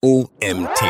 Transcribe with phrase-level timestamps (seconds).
[0.00, 0.80] OMT.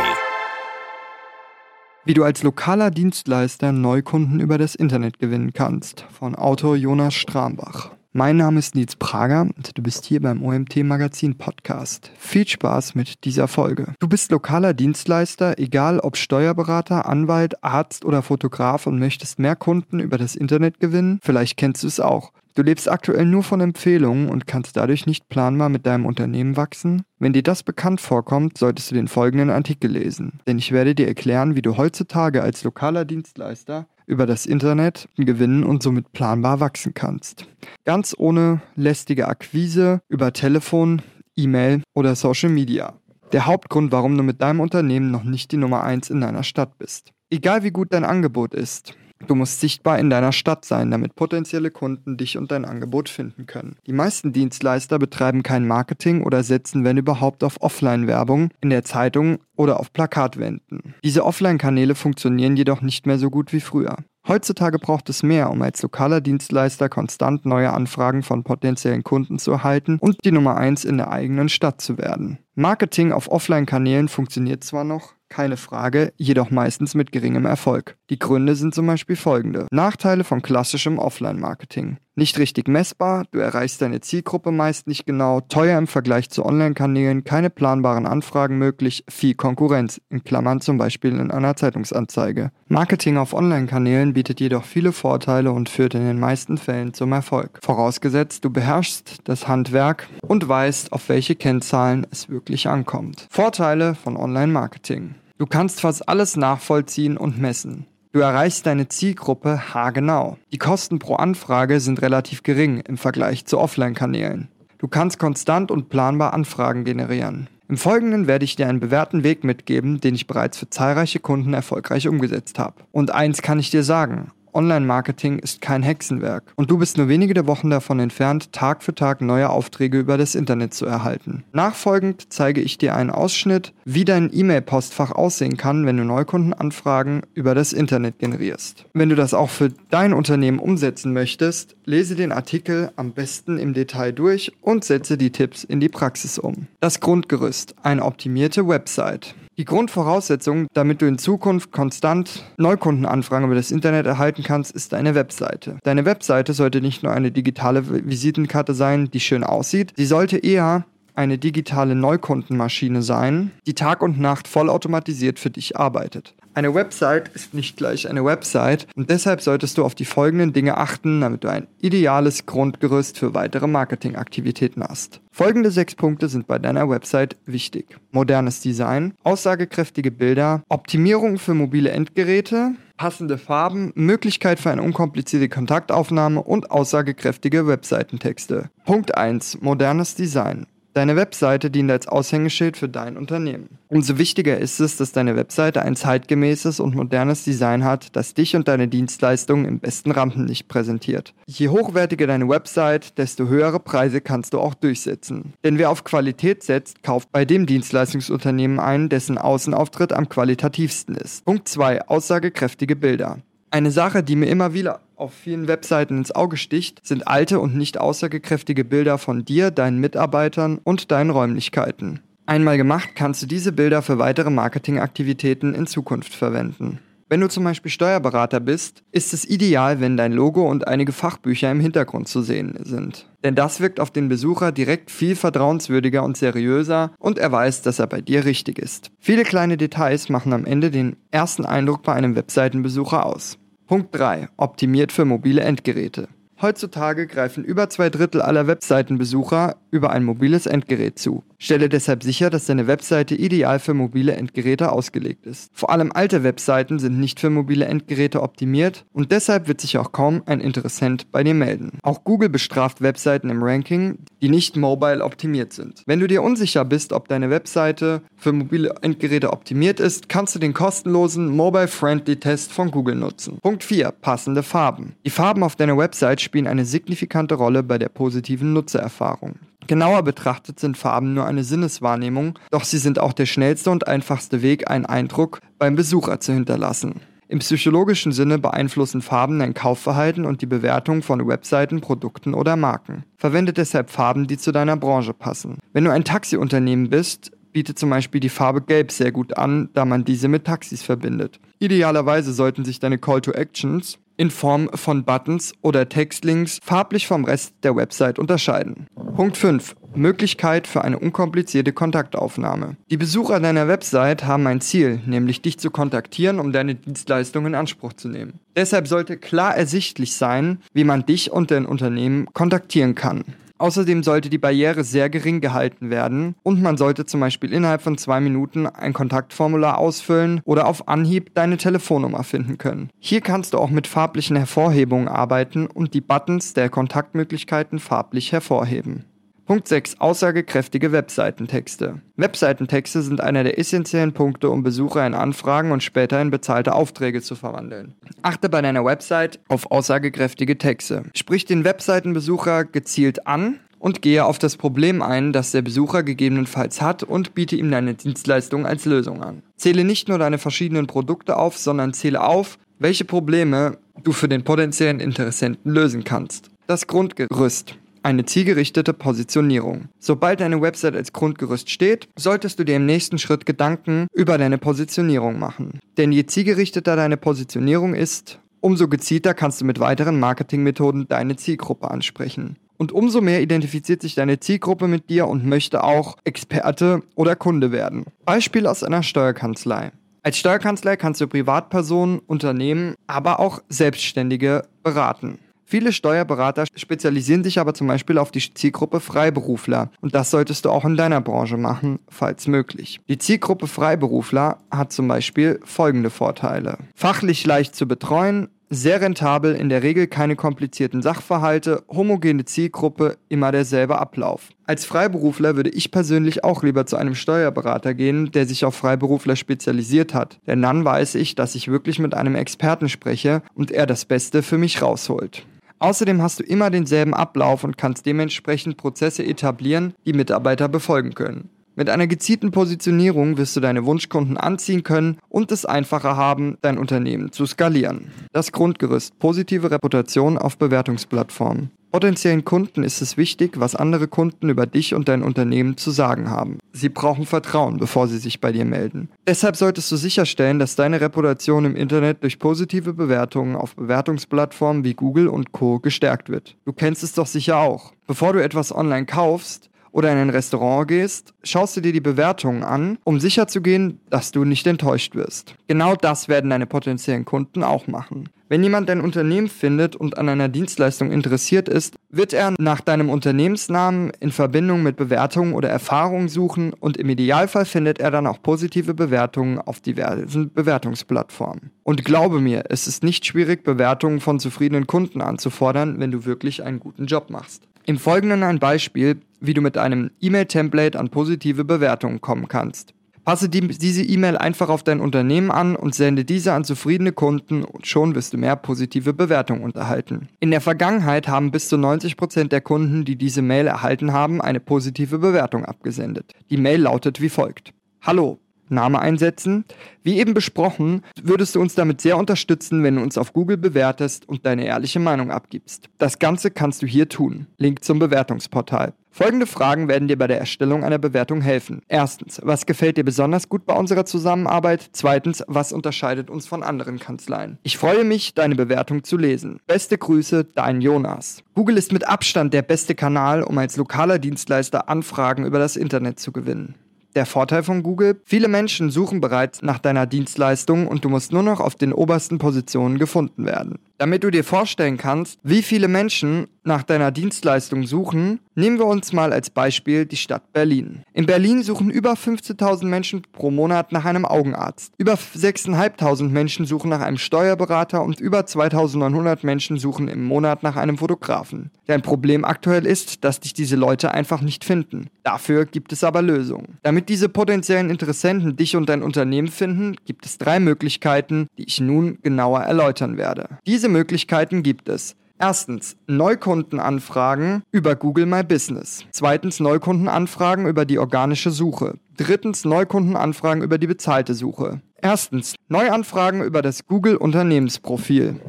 [2.05, 7.98] Wie du als lokaler Dienstleister Neukunden über das Internet gewinnen kannst, von Autor Jonas Strambach.
[8.15, 12.11] Mein Name ist Nils Prager und du bist hier beim OMT Magazin Podcast.
[12.17, 13.93] Viel Spaß mit dieser Folge.
[14.01, 20.01] Du bist lokaler Dienstleister, egal ob Steuerberater, Anwalt, Arzt oder Fotograf und möchtest mehr Kunden
[20.01, 21.21] über das Internet gewinnen?
[21.23, 22.33] Vielleicht kennst du es auch.
[22.55, 27.03] Du lebst aktuell nur von Empfehlungen und kannst dadurch nicht planbar mit deinem Unternehmen wachsen?
[27.19, 31.09] Wenn dir das bekannt vorkommt, solltest du den folgenden Artikel lesen, denn ich werde dir
[31.09, 36.95] erklären, wie du heutzutage als lokaler Dienstleister über das Internet gewinnen und somit planbar wachsen
[36.95, 37.47] kannst.
[37.85, 41.03] Ganz ohne lästige Akquise über Telefon,
[41.37, 42.95] E-Mail oder Social Media.
[43.33, 46.79] Der Hauptgrund, warum du mit deinem Unternehmen noch nicht die Nummer 1 in deiner Stadt
[46.79, 47.13] bist.
[47.31, 48.95] Egal wie gut dein Angebot ist,
[49.27, 53.47] Du musst sichtbar in deiner Stadt sein, damit potenzielle Kunden dich und dein Angebot finden
[53.47, 53.77] können.
[53.87, 59.39] Die meisten Dienstleister betreiben kein Marketing oder setzen, wenn überhaupt, auf Offline-Werbung in der Zeitung
[59.57, 60.95] oder auf Plakatwänden.
[61.05, 63.97] Diese Offline-Kanäle funktionieren jedoch nicht mehr so gut wie früher.
[64.27, 69.53] Heutzutage braucht es mehr, um als lokaler Dienstleister konstant neue Anfragen von potenziellen Kunden zu
[69.53, 72.39] erhalten und die Nummer 1 in der eigenen Stadt zu werden.
[72.55, 77.97] Marketing auf Offline-Kanälen funktioniert zwar noch, keine Frage, jedoch meistens mit geringem Erfolg.
[78.11, 79.67] Die Gründe sind zum Beispiel folgende.
[79.71, 81.99] Nachteile von klassischem Offline-Marketing.
[82.19, 87.23] Nicht richtig messbar, du erreichst deine Zielgruppe meist nicht genau, teuer im Vergleich zu Online-Kanälen,
[87.23, 92.51] keine planbaren Anfragen möglich, viel Konkurrenz, in Klammern zum Beispiel in einer Zeitungsanzeige.
[92.67, 97.61] Marketing auf Online-Kanälen bietet jedoch viele Vorteile und führt in den meisten Fällen zum Erfolg.
[97.63, 103.29] Vorausgesetzt, du beherrschst das Handwerk und weißt, auf welche Kennzahlen es wirklich ankommt.
[103.31, 105.15] Vorteile von Online-Marketing.
[105.39, 107.87] Du kannst fast alles nachvollziehen und messen.
[108.11, 110.39] Du erreichst deine Zielgruppe haargenau.
[110.53, 114.49] Die Kosten pro Anfrage sind relativ gering im Vergleich zu Offline-Kanälen.
[114.79, 117.49] Du kannst konstant und planbar Anfragen generieren.
[117.69, 121.53] Im Folgenden werde ich dir einen bewährten Weg mitgeben, den ich bereits für zahlreiche Kunden
[121.53, 122.77] erfolgreich umgesetzt habe.
[122.93, 127.47] Und eins kann ich dir sagen, Online-Marketing ist kein Hexenwerk und du bist nur wenige
[127.47, 131.45] Wochen davon entfernt, Tag für Tag neue Aufträge über das Internet zu erhalten.
[131.53, 137.55] Nachfolgend zeige ich dir einen Ausschnitt, wie dein E-Mail-Postfach aussehen kann, wenn du Neukundenanfragen über
[137.55, 138.85] das Internet generierst.
[138.95, 143.75] Wenn du das auch für dein Unternehmen umsetzen möchtest, lese den Artikel am besten im
[143.75, 146.67] Detail durch und setze die Tipps in die Praxis um.
[146.81, 149.37] Das Grundgerüst, eine optimierte Website.
[149.59, 155.17] Die Grundvoraussetzung, damit du in Zukunft konstant Neukundenanfragen über das Internet erhalten kannst, ist deine
[155.17, 155.79] Webseite.
[155.83, 160.85] Deine Webseite sollte nicht nur eine digitale Visitenkarte sein, die schön aussieht, sie sollte eher
[161.19, 166.35] eine digitale Neukundenmaschine sein, die Tag und Nacht vollautomatisiert für dich arbeitet.
[166.55, 170.77] Eine Website ist nicht gleich eine Website und deshalb solltest du auf die folgenden Dinge
[170.77, 175.21] achten, damit du ein ideales Grundgerüst für weitere Marketingaktivitäten hast.
[175.31, 177.97] Folgende sechs Punkte sind bei deiner Website wichtig.
[178.11, 186.43] Modernes Design, aussagekräftige Bilder, Optimierung für mobile Endgeräte, passende Farben, Möglichkeit für eine unkomplizierte Kontaktaufnahme
[186.43, 188.71] und aussagekräftige Webseitentexte.
[188.85, 189.63] Punkt 1.
[189.63, 190.67] Modernes Design.
[190.99, 193.79] Deine Webseite dient als Aushängeschild für dein Unternehmen.
[193.87, 198.57] Umso wichtiger ist es, dass deine Webseite ein zeitgemäßes und modernes Design hat, das dich
[198.57, 201.35] und deine Dienstleistungen im besten Rampenlicht präsentiert.
[201.47, 205.53] Je hochwertiger deine Website, desto höhere Preise kannst du auch durchsetzen.
[205.63, 211.45] Denn wer auf Qualität setzt, kauft bei dem Dienstleistungsunternehmen ein, dessen Außenauftritt am qualitativsten ist.
[211.45, 212.09] Punkt 2.
[212.09, 213.39] Aussagekräftige Bilder.
[213.71, 217.77] Eine Sache, die mir immer wieder auf vielen Webseiten ins Auge sticht, sind alte und
[217.77, 222.21] nicht aussagekräftige Bilder von dir, deinen Mitarbeitern und deinen Räumlichkeiten.
[222.47, 227.01] Einmal gemacht, kannst du diese Bilder für weitere Marketingaktivitäten in Zukunft verwenden.
[227.31, 231.71] Wenn du zum Beispiel Steuerberater bist, ist es ideal, wenn dein Logo und einige Fachbücher
[231.71, 233.29] im Hintergrund zu sehen sind.
[233.45, 237.99] Denn das wirkt auf den Besucher direkt viel vertrauenswürdiger und seriöser und er weiß, dass
[237.99, 239.11] er bei dir richtig ist.
[239.19, 243.59] Viele kleine Details machen am Ende den ersten Eindruck bei einem Webseitenbesucher aus.
[243.87, 244.49] Punkt 3.
[244.57, 246.29] Optimiert für mobile Endgeräte.
[246.61, 251.45] Heutzutage greifen über zwei Drittel aller Webseitenbesucher über ein mobiles Endgerät zu.
[251.61, 255.71] Stelle deshalb sicher, dass deine Webseite ideal für mobile Endgeräte ausgelegt ist.
[255.73, 260.11] Vor allem alte Webseiten sind nicht für mobile Endgeräte optimiert und deshalb wird sich auch
[260.11, 261.99] kaum ein Interessent bei dir melden.
[262.03, 266.03] Auch Google bestraft Webseiten im Ranking, die nicht mobile optimiert sind.
[266.07, 270.59] Wenn du dir unsicher bist, ob deine Webseite für mobile Endgeräte optimiert ist, kannst du
[270.59, 273.59] den kostenlosen Mobile-Friendly Test von Google nutzen.
[273.63, 274.11] Punkt 4.
[274.11, 275.15] Passende Farben.
[275.25, 279.57] Die Farben auf deiner Website spielen eine signifikante Rolle bei der positiven Nutzererfahrung.
[279.87, 284.63] Genauer betrachtet sind Farben nur eine Sinneswahrnehmung, doch sie sind auch der schnellste und einfachste
[284.63, 287.21] Weg, einen Eindruck beim Besucher zu hinterlassen.
[287.49, 293.25] Im psychologischen Sinne beeinflussen Farben dein Kaufverhalten und die Bewertung von Webseiten, Produkten oder Marken.
[293.37, 295.77] Verwende deshalb Farben, die zu deiner Branche passen.
[295.93, 300.05] Wenn du ein Taxiunternehmen bist, bietet zum Beispiel die Farbe Gelb sehr gut an, da
[300.05, 301.61] man diese mit Taxis verbindet.
[301.79, 307.45] Idealerweise sollten sich deine Call to Actions in Form von Buttons oder Textlinks farblich vom
[307.45, 309.07] Rest der Website unterscheiden.
[309.35, 309.97] Punkt 5.
[310.15, 312.97] Möglichkeit für eine unkomplizierte Kontaktaufnahme.
[313.11, 317.75] Die Besucher deiner Website haben ein Ziel, nämlich dich zu kontaktieren, um deine Dienstleistung in
[317.75, 318.61] Anspruch zu nehmen.
[318.77, 323.45] Deshalb sollte klar ersichtlich sein, wie man dich und dein Unternehmen kontaktieren kann.
[323.79, 328.19] Außerdem sollte die Barriere sehr gering gehalten werden und man sollte zum Beispiel innerhalb von
[328.19, 333.11] zwei Minuten ein Kontaktformular ausfüllen oder auf Anhieb deine Telefonnummer finden können.
[333.19, 339.25] Hier kannst du auch mit farblichen Hervorhebungen arbeiten und die Buttons der Kontaktmöglichkeiten farblich hervorheben.
[339.69, 340.19] Punkt 6.
[340.19, 342.23] Aussagekräftige Webseitentexte.
[342.37, 347.43] Webseitentexte sind einer der essentiellen Punkte, um Besucher in Anfragen und später in bezahlte Aufträge
[347.43, 348.15] zu verwandeln.
[348.41, 351.25] Achte bei deiner Website auf aussagekräftige Texte.
[351.35, 357.03] Sprich den Webseitenbesucher gezielt an und gehe auf das Problem ein, das der Besucher gegebenenfalls
[357.03, 359.63] hat und biete ihm deine Dienstleistung als Lösung an.
[359.77, 364.65] Zähle nicht nur deine verschiedenen Produkte auf, sondern zähle auf, welche Probleme du für den
[364.65, 366.71] potenziellen Interessenten lösen kannst.
[366.87, 370.09] Das Grundgerüst eine zielgerichtete Positionierung.
[370.19, 374.79] Sobald deine Website als Grundgerüst steht, solltest du dir im nächsten Schritt Gedanken über deine
[374.79, 375.99] Positionierung machen.
[376.17, 382.11] Denn je zielgerichteter deine Positionierung ist, umso gezielter kannst du mit weiteren Marketingmethoden deine Zielgruppe
[382.11, 382.77] ansprechen.
[382.97, 387.93] Und umso mehr identifiziert sich deine Zielgruppe mit dir und möchte auch Experte oder Kunde
[387.93, 388.25] werden.
[388.45, 390.11] Beispiel aus einer Steuerkanzlei.
[390.43, 395.59] Als Steuerkanzlei kannst du Privatpersonen, Unternehmen, aber auch Selbstständige beraten.
[395.91, 400.91] Viele Steuerberater spezialisieren sich aber zum Beispiel auf die Zielgruppe Freiberufler und das solltest du
[400.91, 403.21] auch in deiner Branche machen, falls möglich.
[403.27, 406.99] Die Zielgruppe Freiberufler hat zum Beispiel folgende Vorteile.
[407.15, 413.73] Fachlich leicht zu betreuen, sehr rentabel, in der Regel keine komplizierten Sachverhalte, homogene Zielgruppe, immer
[413.73, 414.69] derselbe Ablauf.
[414.85, 419.57] Als Freiberufler würde ich persönlich auch lieber zu einem Steuerberater gehen, der sich auf Freiberufler
[419.57, 420.59] spezialisiert hat.
[420.67, 424.63] Denn dann weiß ich, dass ich wirklich mit einem Experten spreche und er das Beste
[424.63, 425.65] für mich rausholt.
[426.01, 431.71] Außerdem hast du immer denselben Ablauf und kannst dementsprechend Prozesse etablieren, die Mitarbeiter befolgen können.
[431.99, 436.97] Mit einer gezielten Positionierung wirst du deine Wunschkunden anziehen können und es einfacher haben, dein
[436.97, 438.31] Unternehmen zu skalieren.
[438.53, 441.91] Das Grundgerüst positive Reputation auf Bewertungsplattformen.
[442.11, 446.49] Potenziellen Kunden ist es wichtig, was andere Kunden über dich und dein Unternehmen zu sagen
[446.49, 446.79] haben.
[446.93, 449.29] Sie brauchen Vertrauen, bevor sie sich bei dir melden.
[449.47, 455.15] Deshalb solltest du sicherstellen, dass deine Reputation im Internet durch positive Bewertungen auf Bewertungsplattformen wie
[455.15, 456.77] Google und Co gestärkt wird.
[456.87, 458.13] Du kennst es doch sicher auch.
[458.27, 462.83] Bevor du etwas online kaufst, oder in ein Restaurant gehst, schaust du dir die Bewertungen
[462.83, 465.75] an, um sicherzugehen, dass du nicht enttäuscht wirst.
[465.87, 468.49] Genau das werden deine potenziellen Kunden auch machen.
[468.71, 473.31] Wenn jemand dein Unternehmen findet und an einer Dienstleistung interessiert ist, wird er nach deinem
[473.31, 478.63] Unternehmensnamen in Verbindung mit Bewertungen oder Erfahrungen suchen und im Idealfall findet er dann auch
[478.63, 481.91] positive Bewertungen auf diversen Bewertungsplattformen.
[482.03, 486.83] Und glaube mir, es ist nicht schwierig, Bewertungen von zufriedenen Kunden anzufordern, wenn du wirklich
[486.83, 487.88] einen guten Job machst.
[488.09, 493.13] Im Folgenden ein Beispiel, wie du mit einem E-Mail-Template an positive Bewertungen kommen kannst.
[493.45, 497.85] Passe die, diese E-Mail einfach auf dein Unternehmen an und sende diese an zufriedene Kunden
[497.85, 500.49] und schon wirst du mehr positive Bewertungen unterhalten.
[500.59, 504.81] In der Vergangenheit haben bis zu 90% der Kunden, die diese Mail erhalten haben, eine
[504.81, 506.55] positive Bewertung abgesendet.
[506.71, 507.93] Die Mail lautet wie folgt.
[508.23, 508.59] Hallo,
[508.91, 509.85] Name einsetzen.
[510.23, 514.49] Wie eben besprochen, würdest du uns damit sehr unterstützen, wenn du uns auf Google bewertest
[514.49, 516.09] und deine ehrliche Meinung abgibst.
[516.19, 517.67] Das Ganze kannst du hier tun.
[517.79, 519.15] Link zum Bewertungsportal.
[519.31, 522.03] Folgende Fragen werden dir bei der Erstellung einer Bewertung helfen.
[522.09, 525.11] Erstens, was gefällt dir besonders gut bei unserer Zusammenarbeit?
[525.13, 527.79] Zweitens, was unterscheidet uns von anderen Kanzleien?
[527.85, 529.79] Ich freue mich, deine Bewertung zu lesen.
[529.87, 531.63] Beste Grüße, dein Jonas.
[531.75, 536.41] Google ist mit Abstand der beste Kanal, um als lokaler Dienstleister Anfragen über das Internet
[536.41, 536.97] zu gewinnen.
[537.39, 541.63] Der Vorteil von Google, viele Menschen suchen bereits nach deiner Dienstleistung und du musst nur
[541.63, 544.01] noch auf den obersten Positionen gefunden werden.
[544.19, 549.33] Damit du dir vorstellen kannst, wie viele Menschen nach deiner Dienstleistung suchen, nehmen wir uns
[549.33, 551.23] mal als Beispiel die Stadt Berlin.
[551.35, 555.13] In Berlin suchen über 15.000 Menschen pro Monat nach einem Augenarzt.
[555.19, 560.97] Über 6.500 Menschen suchen nach einem Steuerberater und über 2.900 Menschen suchen im Monat nach
[560.97, 561.91] einem Fotografen.
[562.07, 565.29] Dein Problem aktuell ist, dass dich diese Leute einfach nicht finden.
[565.45, 566.99] Dafür gibt es aber Lösungen.
[567.03, 572.01] Damit diese potenziellen Interessenten dich und dein Unternehmen finden, gibt es drei Möglichkeiten, die ich
[572.01, 573.69] nun genauer erläutern werde.
[573.87, 575.37] Diese diese Möglichkeiten gibt es.
[575.59, 579.25] Erstens Neukundenanfragen über Google My Business.
[579.33, 582.15] Zweitens Neukundenanfragen über die organische Suche.
[582.37, 585.03] Drittens Neukundenanfragen über die bezahlte Suche.
[585.21, 588.61] Erstens Neuanfragen über das Google Unternehmensprofil.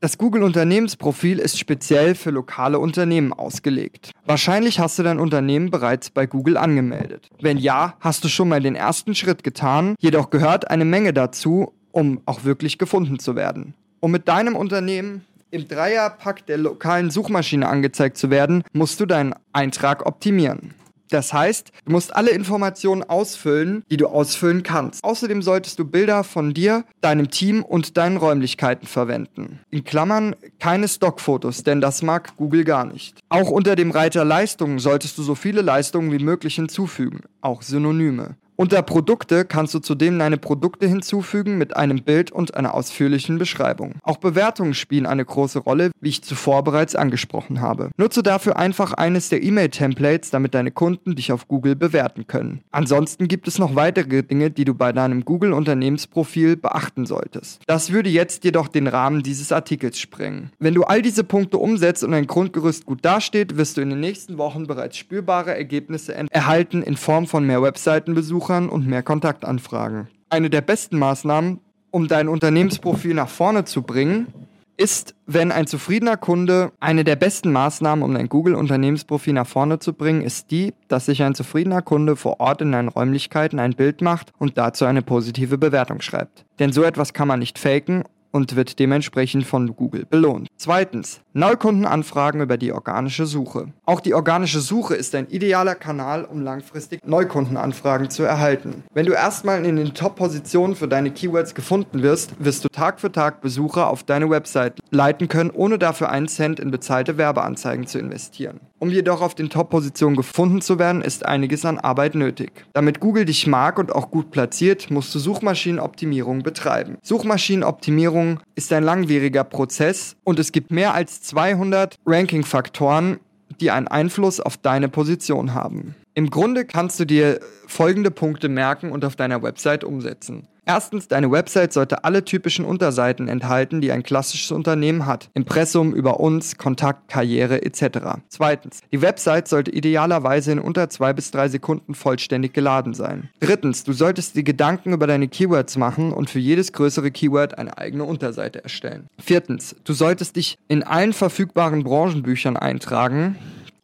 [0.00, 4.12] Das Google Unternehmensprofil ist speziell für lokale Unternehmen ausgelegt.
[4.24, 7.28] Wahrscheinlich hast du dein Unternehmen bereits bei Google angemeldet.
[7.40, 11.72] Wenn ja, hast du schon mal den ersten Schritt getan, jedoch gehört eine Menge dazu,
[11.90, 13.74] um auch wirklich gefunden zu werden.
[14.06, 19.34] Um mit deinem Unternehmen im Dreierpack der lokalen Suchmaschine angezeigt zu werden, musst du deinen
[19.52, 20.74] Eintrag optimieren.
[21.08, 25.02] Das heißt, du musst alle Informationen ausfüllen, die du ausfüllen kannst.
[25.02, 29.58] Außerdem solltest du Bilder von dir, deinem Team und deinen Räumlichkeiten verwenden.
[29.70, 33.18] In Klammern keine Stockfotos, denn das mag Google gar nicht.
[33.28, 38.36] Auch unter dem Reiter Leistungen solltest du so viele Leistungen wie möglich hinzufügen, auch Synonyme.
[38.58, 43.96] Unter Produkte kannst du zudem deine Produkte hinzufügen mit einem Bild und einer ausführlichen Beschreibung.
[44.02, 47.90] Auch Bewertungen spielen eine große Rolle, wie ich zuvor bereits angesprochen habe.
[47.98, 52.62] Nutze dafür einfach eines der E-Mail-Templates, damit deine Kunden dich auf Google bewerten können.
[52.70, 57.60] Ansonsten gibt es noch weitere Dinge, die du bei deinem Google-Unternehmensprofil beachten solltest.
[57.66, 60.50] Das würde jetzt jedoch den Rahmen dieses Artikels sprengen.
[60.58, 64.00] Wenn du all diese Punkte umsetzt und dein Grundgerüst gut dasteht, wirst du in den
[64.00, 70.06] nächsten Wochen bereits spürbare Ergebnisse erhalten in Form von mehr Webseitenbesuchen Besuchern und mehr Kontaktanfragen.
[70.30, 71.58] Eine der besten Maßnahmen,
[71.90, 74.28] um dein Unternehmensprofil nach vorne zu bringen,
[74.76, 79.94] ist, wenn ein zufriedener Kunde, eine der besten Maßnahmen, um dein Google-Unternehmensprofil nach vorne zu
[79.94, 84.00] bringen, ist die, dass sich ein zufriedener Kunde vor Ort in deinen Räumlichkeiten ein Bild
[84.00, 86.44] macht und dazu eine positive Bewertung schreibt.
[86.60, 88.04] Denn so etwas kann man nicht faken
[88.36, 90.48] und wird dementsprechend von Google belohnt.
[90.56, 93.72] Zweitens, Neukundenanfragen über die organische Suche.
[93.84, 98.84] Auch die organische Suche ist ein idealer Kanal, um langfristig Neukundenanfragen zu erhalten.
[98.92, 103.10] Wenn du erstmal in den Top-Positionen für deine Keywords gefunden wirst, wirst du Tag für
[103.10, 107.98] Tag Besucher auf deine Website leiten können, ohne dafür einen Cent in bezahlte Werbeanzeigen zu
[107.98, 108.60] investieren.
[108.78, 112.52] Um jedoch auf den Top-Positionen gefunden zu werden, ist einiges an Arbeit nötig.
[112.74, 116.98] Damit Google dich mag und auch gut platziert, musst du Suchmaschinenoptimierung betreiben.
[117.02, 123.18] Suchmaschinenoptimierung ist ein langwieriger Prozess und es gibt mehr als 200 Ranking-Faktoren,
[123.60, 125.94] die einen Einfluss auf deine Position haben.
[126.12, 130.46] Im Grunde kannst du dir folgende Punkte merken und auf deiner Website umsetzen.
[130.66, 135.30] Erstens, deine Website sollte alle typischen Unterseiten enthalten, die ein klassisches Unternehmen hat.
[135.32, 138.18] Impressum, über uns, Kontakt, Karriere etc.
[138.28, 143.30] Zweitens, die Website sollte idealerweise in unter zwei bis drei Sekunden vollständig geladen sein.
[143.38, 147.78] Drittens, du solltest dir Gedanken über deine Keywords machen und für jedes größere Keyword eine
[147.78, 149.06] eigene Unterseite erstellen.
[149.20, 153.36] Viertens, du solltest dich in allen verfügbaren Branchenbüchern eintragen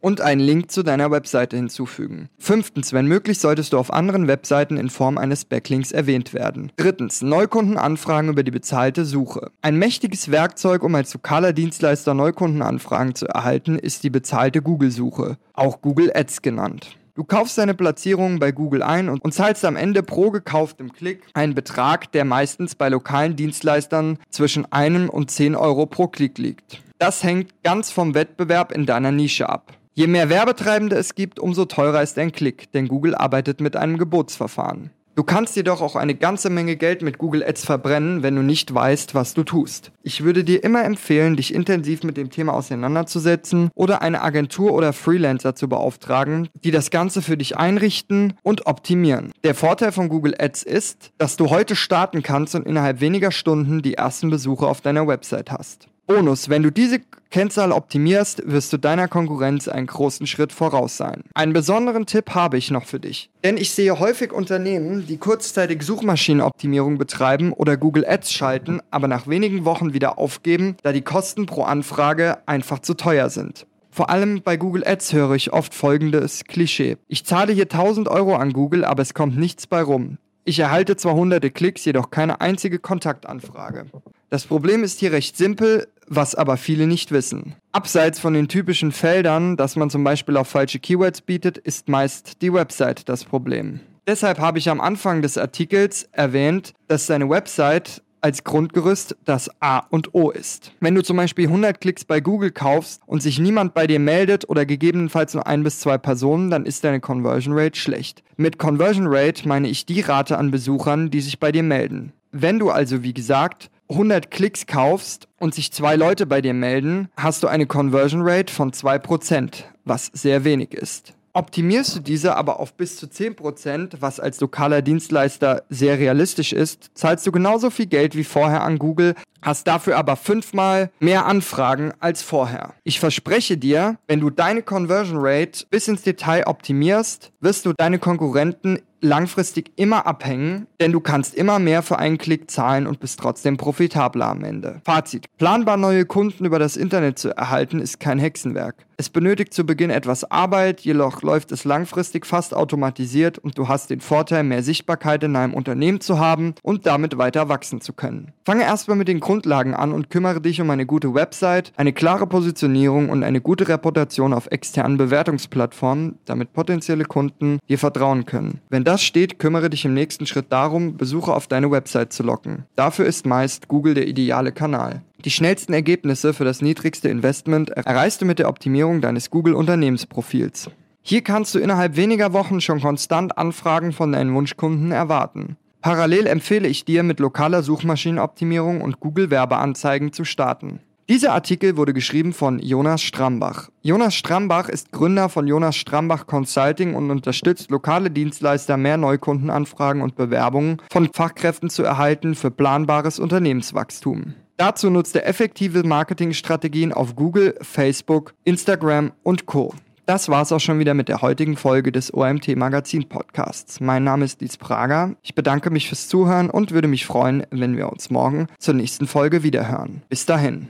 [0.03, 2.29] und einen Link zu deiner Webseite hinzufügen.
[2.39, 6.73] Fünftens, wenn möglich, solltest du auf anderen Webseiten in Form eines Backlinks erwähnt werden.
[6.77, 9.51] Drittens, Neukundenanfragen über die bezahlte Suche.
[9.63, 15.81] Ein mächtiges Werkzeug, um als lokaler Dienstleister Neukundenanfragen zu erhalten, ist die bezahlte Google-Suche, auch
[15.81, 16.97] Google Ads genannt.
[17.15, 21.55] Du kaufst deine Platzierungen bei Google ein und, zahlst am Ende pro gekauftem Klick einen
[21.55, 26.83] Betrag, der meistens bei lokalen Dienstleistern zwischen einem und 10 Euro pro Klick liegt.
[26.99, 29.73] Das hängt ganz vom Wettbewerb in deiner Nische ab.
[29.95, 33.99] Je mehr Werbetreibende es gibt, umso teurer ist ein Klick, denn Google arbeitet mit einem
[33.99, 34.91] Gebotsverfahren.
[35.15, 38.73] Du kannst jedoch auch eine ganze Menge Geld mit Google Ads verbrennen, wenn du nicht
[38.73, 39.93] weißt, was du tust.
[40.03, 44.95] Ich würde dir immer empfehlen, dich intensiv mit dem Thema auseinanderzusetzen oder eine Agentur oder
[44.95, 49.33] Freelancer zu beauftragen, die das Ganze für dich einrichten und optimieren.
[49.45, 53.83] Der Vorteil von Google Ads ist, dass du heute starten kannst und innerhalb weniger Stunden
[53.83, 55.92] die ersten Besucher auf deiner Website hast.
[56.15, 57.01] Bonus, wenn du diese
[57.31, 61.23] Kennzahl optimierst, wirst du deiner Konkurrenz einen großen Schritt voraus sein.
[61.33, 63.31] Einen besonderen Tipp habe ich noch für dich.
[63.43, 69.27] Denn ich sehe häufig Unternehmen, die kurzzeitig Suchmaschinenoptimierung betreiben oder Google Ads schalten, aber nach
[69.27, 73.67] wenigen Wochen wieder aufgeben, da die Kosten pro Anfrage einfach zu teuer sind.
[73.91, 76.99] Vor allem bei Google Ads höre ich oft folgendes Klischee.
[77.09, 80.19] Ich zahle hier 1000 Euro an Google, aber es kommt nichts bei rum.
[80.45, 83.87] Ich erhalte zwar hunderte Klicks, jedoch keine einzige Kontaktanfrage.
[84.29, 87.55] Das Problem ist hier recht simpel, was aber viele nicht wissen.
[87.73, 92.43] Abseits von den typischen Feldern, dass man zum Beispiel auf falsche Keywords bietet, ist meist
[92.43, 93.81] die Website das Problem.
[94.07, 99.79] Deshalb habe ich am Anfang des Artikels erwähnt, dass deine Website als Grundgerüst das A
[99.91, 100.73] und O ist.
[100.81, 104.49] Wenn du zum Beispiel 100 Klicks bei Google kaufst und sich niemand bei dir meldet
[104.49, 108.23] oder gegebenenfalls nur ein bis zwei Personen, dann ist deine Conversion Rate schlecht.
[108.37, 112.13] Mit Conversion Rate meine ich die Rate an Besuchern, die sich bei dir melden.
[112.31, 117.09] Wenn du also, wie gesagt, 100 Klicks kaufst und sich zwei Leute bei dir melden,
[117.17, 121.15] hast du eine Conversion Rate von 2%, was sehr wenig ist.
[121.35, 126.91] Optimierst du diese aber auf bis zu 10%, was als lokaler Dienstleister sehr realistisch ist,
[126.93, 131.93] zahlst du genauso viel Geld wie vorher an Google, hast dafür aber fünfmal mehr Anfragen
[132.01, 132.75] als vorher.
[132.85, 137.99] Ich verspreche dir, wenn du deine Conversion Rate bis ins Detail optimierst, wirst du deine
[137.99, 143.19] Konkurrenten langfristig immer abhängen, denn du kannst immer mehr für einen Klick zahlen und bist
[143.21, 144.81] trotzdem profitabler am Ende.
[144.85, 145.27] Fazit.
[145.37, 148.87] Planbar neue Kunden über das Internet zu erhalten ist kein Hexenwerk.
[149.03, 153.91] Es benötigt zu Beginn etwas Arbeit, jedoch läuft es langfristig fast automatisiert und du hast
[153.91, 158.31] den Vorteil, mehr Sichtbarkeit in deinem Unternehmen zu haben und damit weiter wachsen zu können.
[158.45, 162.29] Fange erstmal mit den Grundlagen an und kümmere dich um eine gute Website, eine klare
[162.29, 168.61] Positionierung und eine gute Reputation auf externen Bewertungsplattformen, damit potenzielle Kunden dir vertrauen können.
[168.69, 172.67] Wenn das steht, kümmere dich im nächsten Schritt darum, Besucher auf deine Website zu locken.
[172.77, 175.01] Dafür ist meist Google der ideale Kanal.
[175.25, 180.69] Die schnellsten Ergebnisse für das niedrigste Investment erreichst du mit der Optimierung deines Google-Unternehmensprofils.
[181.01, 185.57] Hier kannst du innerhalb weniger Wochen schon konstant Anfragen von deinen Wunschkunden erwarten.
[185.81, 190.81] Parallel empfehle ich dir, mit lokaler Suchmaschinenoptimierung und Google-Werbeanzeigen zu starten.
[191.09, 193.71] Dieser Artikel wurde geschrieben von Jonas Strambach.
[193.83, 200.15] Jonas Strambach ist Gründer von Jonas Strambach Consulting und unterstützt lokale Dienstleister, mehr Neukundenanfragen und
[200.15, 204.35] Bewerbungen von Fachkräften zu erhalten für planbares Unternehmenswachstum.
[204.57, 209.75] Dazu nutzt er effektive Marketingstrategien auf Google, Facebook, Instagram und Co.
[210.07, 213.81] Das war's auch schon wieder mit der heutigen Folge des OMT Magazin Podcasts.
[213.81, 215.17] Mein Name ist Dietz Prager.
[215.23, 219.07] Ich bedanke mich fürs Zuhören und würde mich freuen, wenn wir uns morgen zur nächsten
[219.07, 220.03] Folge wiederhören.
[220.09, 220.69] Bis dahin.